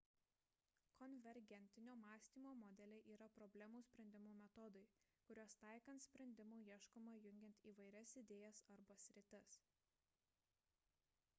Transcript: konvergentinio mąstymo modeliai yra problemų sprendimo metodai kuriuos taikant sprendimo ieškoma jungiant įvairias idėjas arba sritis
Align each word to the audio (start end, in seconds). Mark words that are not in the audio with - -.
konvergentinio 0.99 1.95
mąstymo 2.05 2.53
modeliai 2.61 3.01
yra 3.15 3.27
problemų 3.35 3.81
sprendimo 3.89 4.31
metodai 4.37 4.81
kuriuos 5.27 5.53
taikant 5.65 6.05
sprendimo 6.05 6.59
ieškoma 6.71 7.13
jungiant 7.25 7.61
įvairias 7.73 8.15
idėjas 8.23 8.63
arba 8.77 8.97
sritis 9.03 9.53